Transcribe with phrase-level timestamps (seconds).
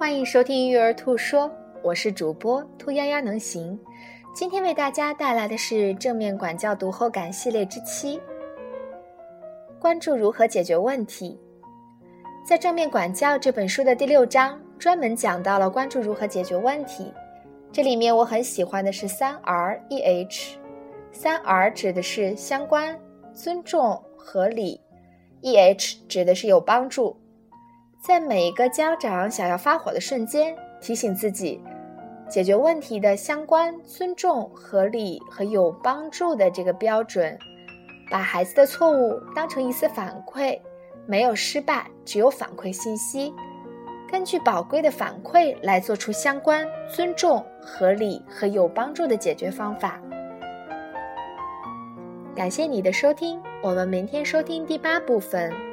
[0.00, 3.78] 欢迎收听育儿兔说，我是主播兔丫丫能行。
[4.34, 8.18] 今天为大家带来的是正面管教读后感系列之七，
[9.78, 11.38] 关注如何解决问题。
[12.46, 17.12] 在《正面管教》这本书的第六章，专门讲到了关注如何解决问题。
[17.70, 20.56] 这里面我很喜欢的是三 R E H。
[21.12, 22.98] 三 R 指的是相关、
[23.34, 24.80] 尊重、合理
[25.42, 27.14] ；E H 指的是有帮助。
[28.00, 31.60] 在每一个家长想要发火的瞬间，提醒自己，
[32.30, 37.38] 解决问题的相关、尊重、合理和有帮助的这个标准，
[38.10, 40.58] 把孩子的错误当成一次反馈，
[41.06, 43.34] 没有失败，只有反馈信息，
[44.10, 50.00] 根据宝贵的反馈来做出相关、尊重、合理和有帮助的解决方法。
[52.34, 55.69] 感谢你的收听，我们明天收听第八部分。